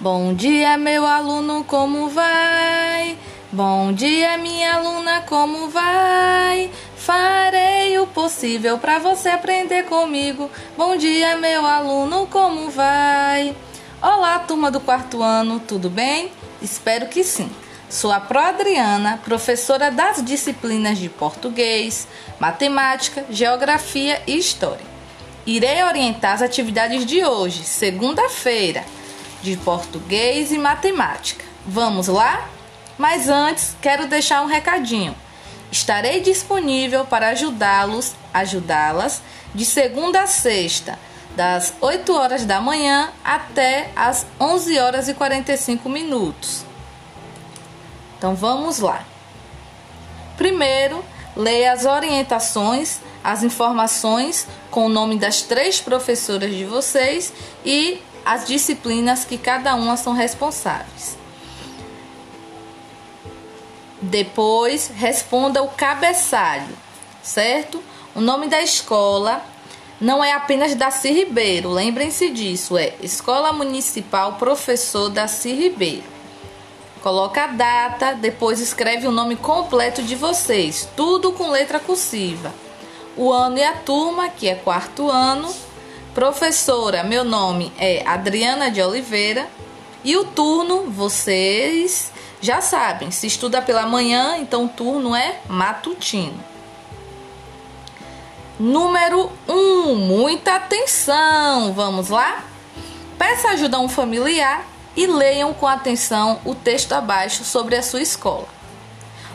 Bom 0.00 0.32
dia, 0.32 0.78
meu 0.78 1.04
aluno, 1.04 1.64
como 1.64 2.08
vai? 2.08 3.18
Bom 3.50 3.92
dia, 3.92 4.38
minha 4.38 4.74
aluna, 4.74 5.22
como 5.22 5.68
vai? 5.70 6.70
Farei 6.94 7.98
o 7.98 8.06
possível 8.06 8.78
para 8.78 9.00
você 9.00 9.28
aprender 9.28 9.86
comigo. 9.86 10.48
Bom 10.76 10.96
dia, 10.96 11.36
meu 11.36 11.66
aluno, 11.66 12.28
como 12.28 12.70
vai? 12.70 13.56
Olá, 14.00 14.38
turma 14.38 14.70
do 14.70 14.78
quarto 14.78 15.20
ano, 15.20 15.58
tudo 15.58 15.90
bem? 15.90 16.30
Espero 16.62 17.08
que 17.08 17.24
sim. 17.24 17.50
Sou 17.90 18.12
a 18.12 18.20
Pro 18.20 18.38
Adriana, 18.38 19.18
professora 19.24 19.90
das 19.90 20.24
disciplinas 20.24 20.96
de 20.98 21.08
português, 21.08 22.06
matemática, 22.38 23.24
geografia 23.28 24.22
e 24.28 24.38
história. 24.38 24.86
Irei 25.44 25.82
orientar 25.82 26.34
as 26.34 26.42
atividades 26.42 27.04
de 27.04 27.24
hoje, 27.24 27.64
segunda-feira 27.64 28.84
de 29.42 29.56
português 29.56 30.52
e 30.52 30.58
matemática. 30.58 31.44
Vamos 31.66 32.08
lá? 32.08 32.48
Mas 32.96 33.28
antes, 33.28 33.76
quero 33.80 34.06
deixar 34.06 34.42
um 34.42 34.46
recadinho. 34.46 35.14
Estarei 35.70 36.20
disponível 36.20 37.04
para 37.04 37.28
ajudá-los, 37.28 38.14
ajudá-las 38.32 39.22
de 39.54 39.64
segunda 39.64 40.22
a 40.22 40.26
sexta, 40.26 40.98
das 41.36 41.72
8 41.80 42.12
horas 42.12 42.44
da 42.44 42.60
manhã 42.60 43.12
até 43.24 43.90
as 43.94 44.26
11 44.40 44.78
horas 44.78 45.08
e 45.08 45.14
45 45.14 45.88
minutos. 45.88 46.64
Então 48.16 48.34
vamos 48.34 48.80
lá. 48.80 49.04
Primeiro, 50.36 51.04
leia 51.36 51.72
as 51.72 51.84
orientações, 51.84 53.00
as 53.22 53.42
informações 53.44 54.46
com 54.70 54.86
o 54.86 54.88
nome 54.88 55.18
das 55.18 55.42
três 55.42 55.80
professoras 55.80 56.50
de 56.52 56.64
vocês 56.64 57.32
e 57.64 58.02
as 58.28 58.46
disciplinas 58.46 59.24
que 59.24 59.38
cada 59.38 59.74
uma 59.74 59.96
são 59.96 60.12
responsáveis. 60.12 61.16
Depois, 64.02 64.92
responda 64.94 65.62
o 65.62 65.68
cabeçalho, 65.68 66.76
certo? 67.22 67.82
O 68.14 68.20
nome 68.20 68.46
da 68.46 68.60
escola 68.60 69.42
não 69.98 70.22
é 70.22 70.34
apenas 70.34 70.74
Daci 70.74 71.10
Ribeiro, 71.10 71.70
lembrem-se 71.70 72.28
disso, 72.28 72.76
é 72.76 72.92
Escola 73.02 73.50
Municipal 73.50 74.34
Professor 74.34 75.08
Daci 75.08 75.54
Ribeiro. 75.54 76.04
Coloca 77.02 77.44
a 77.44 77.46
data, 77.46 78.12
depois 78.12 78.60
escreve 78.60 79.06
o 79.06 79.12
nome 79.12 79.36
completo 79.36 80.02
de 80.02 80.14
vocês, 80.14 80.86
tudo 80.94 81.32
com 81.32 81.48
letra 81.48 81.80
cursiva. 81.80 82.52
O 83.16 83.32
ano 83.32 83.56
e 83.56 83.64
a 83.64 83.72
turma, 83.72 84.28
que 84.28 84.46
é 84.48 84.54
quarto 84.54 85.08
ano, 85.08 85.48
Professora, 86.18 87.04
meu 87.04 87.22
nome 87.22 87.72
é 87.78 88.02
Adriana 88.04 88.72
de 88.72 88.82
Oliveira 88.82 89.48
e 90.02 90.16
o 90.16 90.24
turno, 90.24 90.90
vocês 90.90 92.10
já 92.40 92.60
sabem, 92.60 93.12
se 93.12 93.28
estuda 93.28 93.62
pela 93.62 93.86
manhã, 93.86 94.36
então 94.36 94.64
o 94.64 94.68
turno 94.68 95.14
é 95.14 95.38
matutino. 95.48 96.42
Número 98.58 99.30
1, 99.46 99.52
um, 99.52 99.94
muita 99.94 100.56
atenção, 100.56 101.72
vamos 101.72 102.08
lá? 102.08 102.42
Peça 103.16 103.50
ajuda 103.50 103.76
a 103.76 103.80
um 103.80 103.88
familiar 103.88 104.66
e 104.96 105.06
leiam 105.06 105.54
com 105.54 105.68
atenção 105.68 106.40
o 106.44 106.52
texto 106.52 106.94
abaixo 106.94 107.44
sobre 107.44 107.76
a 107.76 107.82
sua 107.82 108.02
escola. 108.02 108.48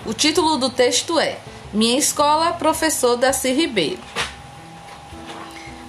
O 0.06 0.14
título 0.14 0.58
do 0.58 0.70
texto 0.70 1.18
é 1.18 1.40
Minha 1.72 1.98
Escola, 1.98 2.52
Professor 2.52 3.16
Daci 3.16 3.54
Ribeiro. 3.54 4.02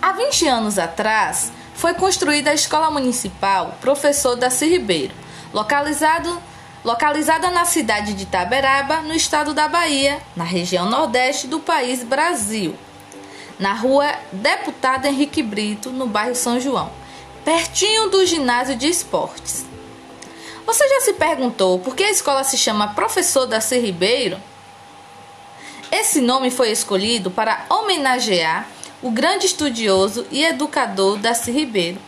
Há 0.05 0.13
20 0.13 0.47
anos 0.47 0.79
atrás, 0.79 1.51
foi 1.75 1.95
construída 1.95 2.51
a 2.51 2.55
Escola 2.55 2.91
Municipal 2.91 3.79
Professor 3.81 4.37
Daci 4.37 4.67
Ribeiro, 4.67 5.15
localizado, 5.51 6.43
localizada 6.85 7.51
na 7.51 7.65
cidade 7.65 8.13
de 8.13 8.25
Itaberaba, 8.25 9.01
no 9.01 9.15
estado 9.15 9.55
da 9.55 9.67
Bahia, 9.67 10.21
na 10.37 10.45
região 10.45 10.91
nordeste 10.91 11.47
do 11.47 11.59
país 11.59 12.05
Brasil, 12.05 12.77
na 13.59 13.73
rua 13.73 14.15
Deputado 14.31 15.07
Henrique 15.07 15.43
Brito, 15.43 15.89
no 15.89 16.07
bairro 16.07 16.35
São 16.35 16.61
João, 16.61 16.91
pertinho 17.43 18.11
do 18.11 18.27
ginásio 18.27 18.77
de 18.77 18.87
esportes. 18.87 19.65
Você 20.67 20.87
já 20.87 21.01
se 21.01 21.15
perguntou 21.15 21.79
por 21.79 21.97
que 21.97 22.05
a 22.05 22.11
escola 22.11 22.45
se 22.45 22.59
chama 22.59 22.89
Professor 22.89 23.47
Daci 23.47 23.79
Ribeiro? 23.79 24.39
Esse 25.91 26.21
nome 26.21 26.51
foi 26.51 26.71
escolhido 26.71 27.31
para 27.31 27.65
homenagear 27.71 28.74
o 29.05 29.11
grande 29.11 29.45
estudioso 29.45 30.27
e 30.31 30.43
educador 30.43 31.19
Darcy 31.19 31.51
Ribeiro, 31.51 31.99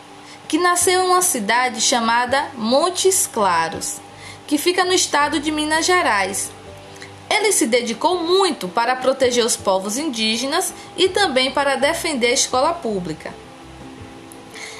que 0.48 0.56
nasceu 0.56 1.02
em 1.02 1.06
uma 1.06 1.20
cidade 1.20 1.78
chamada 1.78 2.48
Montes 2.54 3.26
Claros, 3.26 3.98
que 4.46 4.56
fica 4.56 4.82
no 4.82 4.94
estado 4.94 5.38
de 5.38 5.52
Minas 5.52 5.84
Gerais. 5.84 6.50
Ele 7.28 7.52
se 7.52 7.66
dedicou 7.66 8.24
muito 8.24 8.66
para 8.66 8.96
proteger 8.96 9.44
os 9.44 9.54
povos 9.54 9.98
indígenas 9.98 10.72
e 10.96 11.06
também 11.10 11.50
para 11.50 11.76
defender 11.76 12.28
a 12.28 12.32
escola 12.32 12.72
pública. 12.72 13.34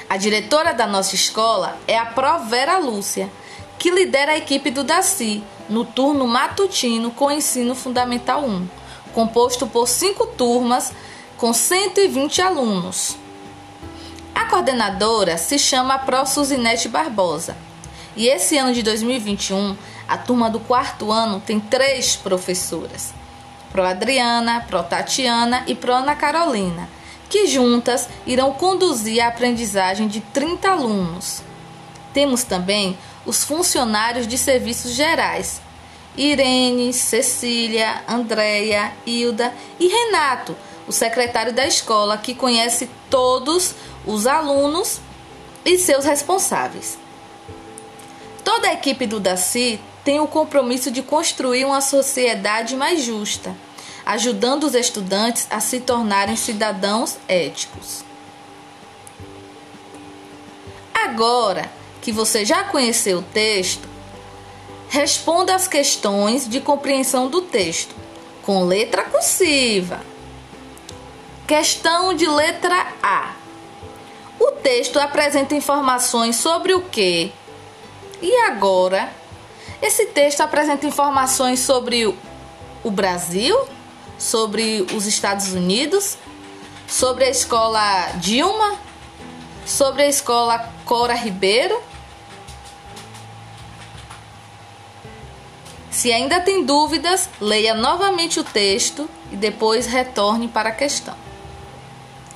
A 0.09 0.17
diretora 0.17 0.73
da 0.73 0.87
nossa 0.87 1.13
escola 1.13 1.77
é 1.87 1.99
a 1.99 2.05
Provera 2.07 2.79
Lúcia, 2.79 3.29
que 3.77 3.91
lidera 3.91 4.31
a 4.31 4.37
equipe 4.37 4.71
do 4.71 4.83
Daci 4.83 5.43
no 5.69 5.85
turno 5.85 6.25
matutino 6.25 7.11
com 7.11 7.29
ensino 7.29 7.75
fundamental 7.75 8.43
1, 8.43 8.67
composto 9.13 9.67
por 9.67 9.87
cinco 9.87 10.25
turmas 10.25 10.91
com 11.37 11.53
120 11.53 12.41
alunos. 12.41 13.15
A 14.33 14.45
coordenadora 14.45 15.37
se 15.37 15.59
chama 15.59 15.99
Pro 15.99 16.25
Suzinete 16.25 16.89
Barbosa. 16.89 17.55
E 18.15 18.27
esse 18.27 18.57
ano 18.57 18.73
de 18.73 18.81
2021, 18.81 19.77
a 20.07 20.17
turma 20.17 20.49
do 20.49 20.59
quarto 20.59 21.11
ano 21.11 21.39
tem 21.39 21.59
três 21.59 22.15
professoras: 22.15 23.13
Pro 23.71 23.83
Adriana, 23.83 24.65
Pro 24.67 24.81
Tatiana 24.81 25.63
e 25.67 25.75
Pro 25.75 25.93
Ana 25.93 26.15
Carolina, 26.15 26.89
que 27.29 27.45
juntas 27.45 28.09
irão 28.25 28.53
conduzir 28.53 29.23
a 29.23 29.27
aprendizagem 29.27 30.07
de 30.07 30.21
30 30.21 30.69
alunos. 30.69 31.43
Temos 32.13 32.43
também 32.43 32.97
os 33.27 33.43
funcionários 33.43 34.27
de 34.27 34.39
serviços 34.39 34.93
gerais: 34.93 35.61
Irene, 36.15 36.91
Cecília, 36.91 38.01
Andréia, 38.07 38.91
Hilda 39.05 39.53
e 39.79 39.87
Renato, 39.87 40.55
o 40.87 40.91
secretário 40.91 41.53
da 41.53 41.67
escola, 41.67 42.17
que 42.17 42.33
conhece 42.33 42.89
todos 43.09 43.75
os 44.05 44.25
alunos 44.25 45.01
e 45.65 45.77
seus 45.77 46.05
responsáveis. 46.05 46.97
Toda 48.43 48.69
a 48.69 48.73
equipe 48.73 49.05
do 49.05 49.19
DACI 49.19 49.81
tem 50.03 50.21
o 50.21 50.27
compromisso 50.27 50.89
de 50.89 51.01
construir 51.01 51.65
uma 51.65 51.81
sociedade 51.81 52.77
mais 52.77 53.03
justa, 53.03 53.53
ajudando 54.05 54.63
os 54.63 54.73
estudantes 54.73 55.45
a 55.49 55.59
se 55.59 55.81
tornarem 55.81 56.37
cidadãos 56.37 57.17
éticos. 57.27 58.05
Agora 60.93 61.69
que 62.01 62.13
você 62.13 62.45
já 62.45 62.63
conheceu 62.63 63.19
o 63.19 63.21
texto, 63.21 63.85
responda 64.87 65.53
as 65.53 65.67
questões 65.67 66.47
de 66.47 66.61
compreensão 66.61 67.27
do 67.27 67.41
texto 67.41 67.93
com 68.41 68.63
letra 68.63 69.03
cursiva 69.03 69.99
Questão 71.47 72.13
de 72.13 72.27
letra 72.27 72.87
A. 73.01 73.33
O 74.37 74.51
texto 74.51 74.99
apresenta 74.99 75.55
informações 75.55 76.35
sobre 76.35 76.73
o 76.73 76.81
que? 76.81 77.31
E 78.21 78.35
agora? 78.41 79.09
Esse 79.81 80.07
texto 80.07 80.41
apresenta 80.41 80.85
informações 80.85 81.61
sobre 81.61 82.05
o 82.83 82.91
Brasil, 82.91 83.57
sobre 84.19 84.85
os 84.93 85.05
Estados 85.05 85.53
Unidos, 85.53 86.17
sobre 86.85 87.23
a 87.23 87.29
escola 87.29 88.07
Dilma, 88.15 88.77
sobre 89.65 90.03
a 90.03 90.07
escola 90.09 90.69
Cora 90.83 91.13
Ribeiro. 91.13 91.81
Se 95.89 96.11
ainda 96.11 96.41
tem 96.41 96.65
dúvidas, 96.65 97.29
leia 97.39 97.73
novamente 97.73 98.37
o 98.37 98.43
texto 98.43 99.09
e 99.31 99.37
depois 99.37 99.85
retorne 99.85 100.49
para 100.49 100.67
a 100.67 100.73
questão. 100.73 101.26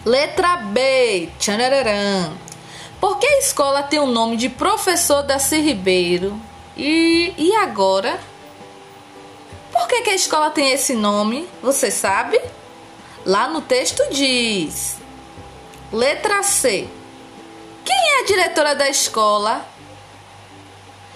Letra 0.06 0.58
B. 0.58 1.30
Tchanararam. 1.38 2.36
Por 3.00 3.20
que 3.20 3.28
a 3.28 3.40
escola 3.40 3.84
tem 3.84 4.00
o 4.00 4.08
nome 4.08 4.36
de 4.36 4.50
professor 4.50 5.22
Daci 5.22 5.62
Ribeiro? 5.62 6.40
E, 6.76 7.34
e 7.38 7.56
agora? 7.58 8.20
Por 9.72 9.88
que, 9.88 10.02
que 10.02 10.10
a 10.10 10.16
escola 10.16 10.50
tem 10.50 10.72
esse 10.72 10.96
nome? 10.96 11.48
Você 11.62 11.92
sabe? 11.92 12.42
Lá 13.24 13.48
no 13.48 13.62
texto 13.62 14.02
diz. 14.12 14.98
Letra 15.94 16.42
C. 16.42 16.88
Quem 17.86 17.96
é 17.96 18.22
a 18.22 18.26
diretora 18.26 18.74
da 18.74 18.90
escola? 18.90 19.64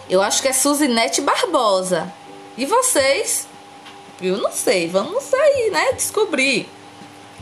Eu 0.07 0.21
acho 0.21 0.43
que 0.43 0.47
é 0.47 0.53
Suzinete 0.53 1.21
Barbosa. 1.21 2.13
E 2.55 2.67
vocês? 2.67 3.47
Eu 4.21 4.37
não 4.37 4.51
sei, 4.51 4.87
vamos 4.87 5.23
sair, 5.23 5.71
né? 5.71 5.93
Descobrir. 5.93 6.69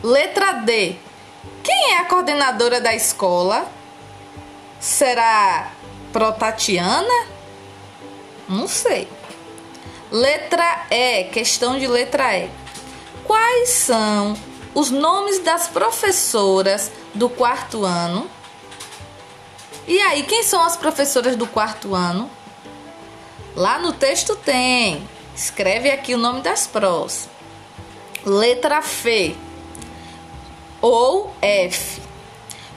Letra 0.02 0.52
D. 0.52 0.96
Quem 1.64 1.94
é 1.94 1.98
a 1.98 2.04
coordenadora 2.04 2.78
da 2.78 2.94
escola? 2.94 3.66
Será 4.78 5.72
Protatiana? 6.12 7.26
Não 8.46 8.68
sei. 8.68 9.08
Letra 10.12 10.86
E, 10.90 11.24
questão 11.24 11.78
de 11.78 11.86
letra 11.86 12.36
E. 12.38 12.50
Quais 13.24 13.70
são 13.70 14.36
os 14.74 14.90
nomes 14.90 15.38
das 15.38 15.66
professoras 15.66 16.92
do 17.14 17.30
quarto 17.30 17.82
ano? 17.82 18.30
E 19.88 19.98
aí, 20.00 20.22
quem 20.24 20.42
são 20.42 20.62
as 20.62 20.76
professoras 20.76 21.34
do 21.34 21.46
quarto 21.46 21.94
ano? 21.94 22.30
Lá 23.56 23.78
no 23.78 23.94
texto 23.94 24.36
tem. 24.36 25.08
Escreve 25.34 25.90
aqui 25.90 26.14
o 26.14 26.18
nome 26.18 26.42
das 26.42 26.66
pros. 26.66 27.26
Letra 28.24 28.76
F 28.76 29.34
ou 30.84 31.34
F. 31.40 32.02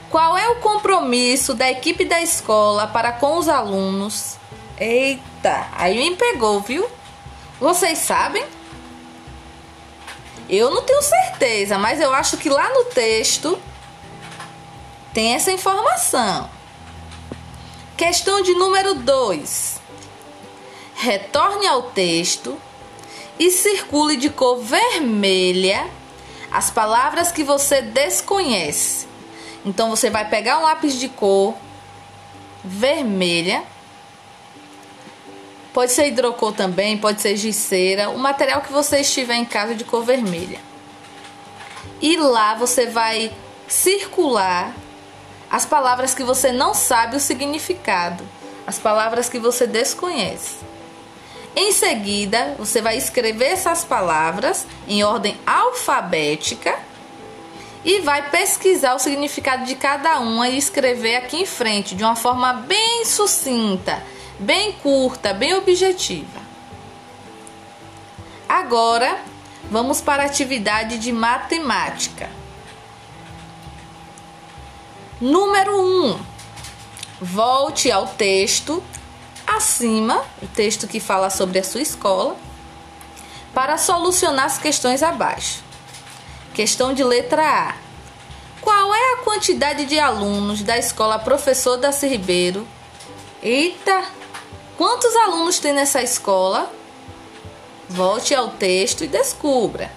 Qual 0.09 0.37
é 0.37 0.47
o 0.47 0.61
compromisso 0.61 1.53
da 1.53 1.69
equipe 1.69 2.05
da 2.05 2.21
escola 2.21 2.87
para 2.87 3.11
com 3.11 3.37
os 3.37 3.49
alunos? 3.49 4.37
Eita, 4.79 5.67
aí 5.73 6.09
me 6.09 6.15
pegou, 6.15 6.61
viu? 6.61 6.87
Vocês 7.59 7.97
sabem? 7.97 8.45
Eu 10.47 10.71
não 10.71 10.83
tenho 10.83 11.01
certeza, 11.01 11.77
mas 11.77 11.99
eu 11.99 12.13
acho 12.13 12.37
que 12.37 12.47
lá 12.47 12.69
no 12.69 12.85
texto 12.85 13.59
tem 15.13 15.33
essa 15.33 15.51
informação. 15.51 16.49
Questão 17.97 18.41
de 18.41 18.53
número 18.53 18.95
2. 18.95 19.81
Retorne 20.95 21.67
ao 21.67 21.83
texto 21.83 22.57
e 23.37 23.51
circule 23.51 24.15
de 24.15 24.29
cor 24.29 24.59
vermelha 24.59 25.96
as 26.51 26.69
palavras 26.69 27.31
que 27.31 27.43
você 27.43 27.81
desconhece. 27.81 29.07
Então 29.65 29.89
você 29.89 30.09
vai 30.09 30.29
pegar 30.29 30.59
um 30.59 30.63
lápis 30.63 30.99
de 30.99 31.09
cor 31.09 31.55
vermelha. 32.63 33.63
Pode 35.73 35.91
ser 35.91 36.07
hidrocor 36.07 36.53
também, 36.53 36.97
pode 36.97 37.21
ser 37.21 37.35
giceira, 37.35 38.09
o 38.09 38.17
material 38.17 38.61
que 38.61 38.71
você 38.71 39.01
estiver 39.01 39.35
em 39.35 39.45
casa 39.45 39.75
de 39.75 39.83
cor 39.83 40.03
vermelha. 40.03 40.59
E 42.01 42.17
lá 42.17 42.55
você 42.55 42.87
vai 42.87 43.31
circular 43.67 44.73
as 45.49 45.65
palavras 45.65 46.13
que 46.13 46.23
você 46.23 46.51
não 46.51 46.73
sabe 46.73 47.15
o 47.15 47.19
significado, 47.19 48.27
as 48.65 48.79
palavras 48.79 49.29
que 49.29 49.39
você 49.39 49.65
desconhece. 49.65 50.66
Em 51.59 51.71
seguida, 51.71 52.53
você 52.55 52.83
vai 52.83 52.97
escrever 52.97 53.47
essas 53.47 53.83
palavras 53.83 54.67
em 54.87 55.03
ordem 55.03 55.35
alfabética 55.43 56.77
e 57.83 57.99
vai 58.01 58.29
pesquisar 58.29 58.93
o 58.93 58.99
significado 58.99 59.65
de 59.65 59.73
cada 59.73 60.19
uma 60.19 60.47
e 60.47 60.55
escrever 60.55 61.15
aqui 61.15 61.37
em 61.37 61.45
frente 61.47 61.95
de 61.95 62.03
uma 62.03 62.15
forma 62.15 62.53
bem 62.53 63.03
sucinta, 63.05 64.03
bem 64.37 64.71
curta, 64.71 65.33
bem 65.33 65.55
objetiva. 65.55 66.39
Agora, 68.47 69.17
vamos 69.63 69.99
para 69.99 70.21
a 70.21 70.25
atividade 70.27 70.99
de 70.99 71.11
matemática. 71.11 72.29
Número 75.19 75.75
1. 75.75 76.05
Um, 76.05 76.19
volte 77.19 77.91
ao 77.91 78.05
texto 78.05 78.83
acima, 79.57 80.23
o 80.41 80.47
texto 80.47 80.87
que 80.87 80.99
fala 80.99 81.29
sobre 81.29 81.59
a 81.59 81.63
sua 81.63 81.81
escola, 81.81 82.37
para 83.53 83.77
solucionar 83.77 84.45
as 84.45 84.57
questões 84.57 85.01
abaixo. 85.01 85.63
Questão 86.53 86.93
de 86.93 87.03
letra 87.03 87.43
A. 87.43 87.75
Qual 88.61 88.93
é 88.93 89.13
a 89.13 89.17
quantidade 89.23 89.85
de 89.85 89.99
alunos 89.99 90.61
da 90.61 90.77
escola 90.77 91.19
Professor 91.19 91.77
Darcy 91.77 92.07
Ribeiro? 92.07 92.67
Eita! 93.41 94.05
Quantos 94.77 95.15
alunos 95.15 95.59
tem 95.59 95.73
nessa 95.73 96.01
escola? 96.03 96.71
Volte 97.89 98.35
ao 98.35 98.49
texto 98.49 99.03
e 99.03 99.07
descubra. 99.07 99.91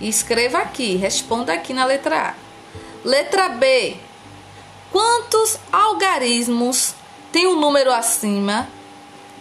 Escreva 0.00 0.58
aqui, 0.58 0.96
responda 0.96 1.52
aqui 1.52 1.72
na 1.72 1.84
letra 1.84 2.30
A. 2.30 2.34
Letra 3.04 3.48
B. 3.48 3.96
Quantos 4.92 5.58
algarismos 5.72 6.94
tem 7.32 7.46
o 7.46 7.52
um 7.52 7.60
número 7.60 7.92
acima? 7.92 8.68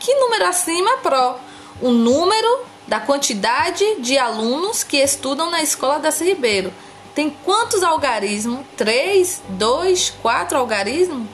Que 0.02 0.16
número 0.16 0.48
acima, 0.48 0.98
Pro? 0.98 1.36
O 1.80 1.92
número 1.92 2.66
da 2.88 3.00
quantidade 3.00 4.02
de 4.02 4.18
alunos 4.18 4.84
que 4.84 4.98
estudam 4.98 5.52
na 5.52 5.62
escola 5.62 6.00
da 6.00 6.10
Ribeiro. 6.10 6.74
Tem 7.14 7.30
quantos 7.30 7.84
algarismos? 7.84 8.66
Três, 8.76 9.44
dois, 9.48 10.10
quatro 10.10 10.58
algarismos? 10.58 11.28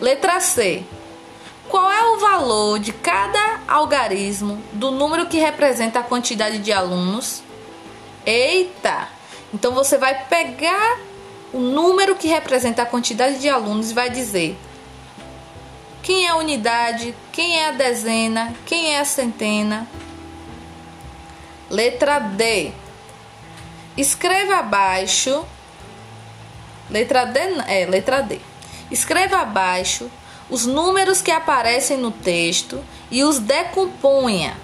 Letra 0.00 0.38
C. 0.38 0.84
Qual 1.68 1.90
é 1.90 2.14
o 2.14 2.20
valor 2.20 2.78
de 2.78 2.92
cada 2.92 3.60
algarismo 3.66 4.62
do 4.72 4.92
número 4.92 5.26
que 5.26 5.36
representa 5.36 5.98
a 5.98 6.04
quantidade 6.04 6.58
de 6.58 6.72
alunos? 6.72 7.42
Eita! 8.24 9.08
Então 9.52 9.72
você 9.72 9.98
vai 9.98 10.26
pegar 10.26 11.00
o 11.52 11.58
número 11.58 12.14
que 12.14 12.28
representa 12.28 12.82
a 12.82 12.86
quantidade 12.86 13.40
de 13.40 13.48
alunos 13.48 13.90
e 13.90 13.94
vai 13.94 14.08
dizer 14.10 14.56
quem 16.02 16.26
é 16.26 16.30
a 16.30 16.36
unidade, 16.36 17.14
quem 17.32 17.58
é 17.58 17.68
a 17.68 17.72
dezena, 17.72 18.54
quem 18.66 18.94
é 18.94 19.00
a 19.00 19.04
centena. 19.04 19.86
Letra 21.68 22.18
D. 22.18 22.72
Escreva 23.96 24.56
abaixo. 24.56 25.44
Letra 26.88 27.24
D, 27.24 27.38
é, 27.66 27.86
letra 27.86 28.22
D. 28.22 28.40
Escreva 28.90 29.38
abaixo 29.38 30.10
os 30.50 30.66
números 30.66 31.22
que 31.22 31.30
aparecem 31.30 31.96
no 31.96 32.10
texto 32.10 32.84
e 33.10 33.22
os 33.22 33.38
decomponha. 33.38 34.56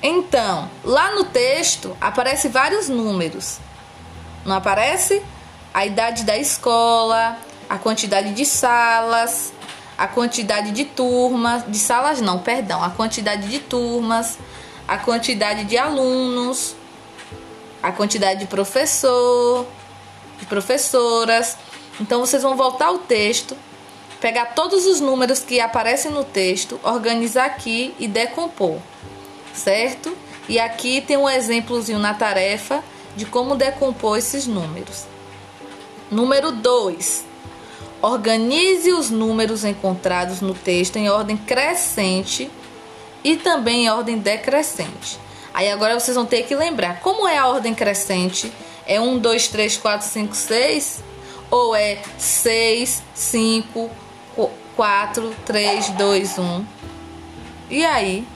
Então, 0.00 0.70
lá 0.84 1.14
no 1.14 1.24
texto 1.24 1.96
aparece 2.00 2.48
vários 2.48 2.88
números. 2.88 3.58
Não 4.44 4.56
aparece? 4.56 5.22
A 5.74 5.86
idade 5.86 6.24
da 6.24 6.36
escola, 6.36 7.38
a 7.68 7.78
quantidade 7.78 8.32
de 8.32 8.44
salas, 8.44 9.52
a 9.96 10.06
quantidade 10.06 10.70
de 10.70 10.84
turmas, 10.84 11.64
de 11.66 11.78
salas 11.78 12.20
não, 12.20 12.38
perdão, 12.38 12.82
a 12.82 12.90
quantidade 12.90 13.48
de 13.48 13.58
turmas, 13.58 14.38
a 14.86 14.96
quantidade 14.98 15.64
de 15.64 15.76
alunos, 15.76 16.74
a 17.82 17.92
quantidade 17.92 18.40
de 18.40 18.46
professor, 18.46 19.66
de 20.38 20.46
professoras. 20.46 21.56
Então 22.00 22.20
vocês 22.20 22.42
vão 22.42 22.56
voltar 22.56 22.86
ao 22.86 22.98
texto, 22.98 23.56
pegar 24.20 24.46
todos 24.54 24.86
os 24.86 25.00
números 25.00 25.40
que 25.40 25.60
aparecem 25.60 26.10
no 26.10 26.24
texto, 26.24 26.80
organizar 26.82 27.46
aqui 27.46 27.94
e 27.98 28.08
decompor, 28.08 28.78
certo? 29.54 30.16
E 30.48 30.58
aqui 30.58 31.00
tem 31.00 31.16
um 31.16 31.28
exemplozinho 31.28 31.98
na 31.98 32.14
tarefa 32.14 32.82
de 33.14 33.24
como 33.24 33.54
decompor 33.54 34.18
esses 34.18 34.46
números. 34.46 35.04
Número 36.10 36.50
2 36.50 37.31
Organize 38.02 38.92
os 38.92 39.10
números 39.10 39.64
encontrados 39.64 40.40
no 40.40 40.54
texto 40.54 40.96
em 40.96 41.08
ordem 41.08 41.36
crescente 41.36 42.50
e 43.22 43.36
também 43.36 43.84
em 43.84 43.90
ordem 43.90 44.18
decrescente. 44.18 45.20
Aí 45.54 45.70
agora 45.70 45.98
vocês 45.98 46.16
vão 46.16 46.26
ter 46.26 46.42
que 46.42 46.54
lembrar 46.56 47.00
como 47.00 47.28
é 47.28 47.38
a 47.38 47.46
ordem 47.46 47.72
crescente? 47.72 48.52
É 48.86 49.00
1, 49.00 49.18
2, 49.18 49.48
3, 49.48 49.76
4, 49.76 50.08
5, 50.08 50.34
6? 50.34 51.04
Ou 51.48 51.76
é 51.76 51.98
6, 52.18 53.02
5, 53.14 53.90
4, 54.74 55.34
3, 55.46 55.90
2, 55.90 56.38
1? 56.38 56.64
E 57.70 57.84
aí, 57.84 58.26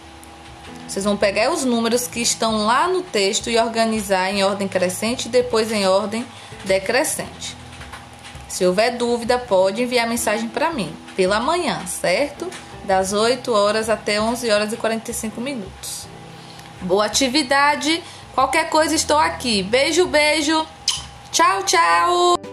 vocês 0.87 1.05
vão 1.05 1.17
pegar 1.17 1.51
os 1.51 1.65
números 1.65 2.07
que 2.07 2.21
estão 2.21 2.67
lá 2.67 2.87
no 2.87 3.03
texto 3.03 3.51
e 3.51 3.59
organizar 3.59 4.31
em 4.31 4.45
ordem 4.45 4.69
crescente 4.69 5.27
e 5.27 5.29
depois 5.29 5.73
em 5.73 5.87
ordem 5.87 6.25
decrescente. 6.65 7.56
Se 8.49 8.65
houver 8.65 8.97
dúvida, 8.97 9.39
pode 9.39 9.83
enviar 9.83 10.09
mensagem 10.09 10.49
para 10.49 10.71
mim 10.71 10.95
pela 11.17 11.41
manhã, 11.41 11.85
certo? 11.87 12.49
Das 12.85 13.13
8 13.13 13.53
horas 13.53 13.91
até 13.91 14.21
11 14.21 14.51
horas 14.51 14.73
e 14.73 14.77
45 14.77 15.41
minutos. 15.41 16.07
Boa 16.81 17.07
atividade. 17.07 18.03
Qualquer 18.35 18.69
coisa 18.69 18.95
estou 18.95 19.19
aqui. 19.19 19.63
Beijo, 19.63 20.07
beijo. 20.07 20.67
Tchau, 21.33 21.63
tchau. 21.65 22.46